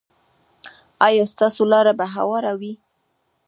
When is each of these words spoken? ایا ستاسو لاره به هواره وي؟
ایا 1.07 1.25
ستاسو 1.33 1.61
لاره 1.71 1.93
به 1.99 2.05
هواره 2.15 2.53
وي؟ 2.59 2.73